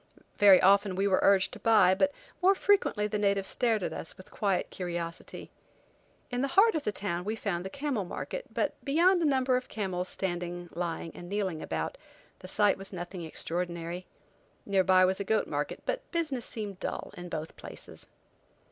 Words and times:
Very 0.37 0.59
often 0.59 0.95
we 0.95 1.07
were 1.07 1.19
urged 1.21 1.51
to 1.53 1.59
buy, 1.59 1.93
but 1.93 2.11
more 2.41 2.55
frequently 2.55 3.05
the 3.05 3.19
natives 3.19 3.49
stared 3.49 3.83
at 3.83 3.93
us 3.93 4.17
with 4.17 4.31
quiet 4.31 4.71
curiosity. 4.71 5.51
In 6.31 6.41
the 6.41 6.47
heart 6.57 6.73
of 6.73 6.81
the 6.81 6.91
town 6.91 7.23
we 7.23 7.35
found 7.35 7.63
the 7.63 7.69
camel 7.69 8.03
market, 8.03 8.47
but 8.51 8.73
beyond 8.83 9.21
a 9.21 9.25
number 9.25 9.57
of 9.57 9.67
camels 9.67 10.09
standing, 10.09 10.69
lying, 10.73 11.11
and 11.13 11.29
kneeling 11.29 11.61
about, 11.61 11.99
the 12.39 12.47
sight 12.47 12.79
was 12.79 12.91
nothing 12.91 13.23
extraordinary. 13.23 14.07
Near 14.65 14.83
by 14.83 15.05
was 15.05 15.19
a 15.19 15.23
goat 15.23 15.45
market, 15.45 15.83
but 15.85 16.11
business 16.11 16.47
seemed 16.47 16.79
dull 16.79 17.11
in 17.15 17.29
both 17.29 17.55
places. 17.55 18.07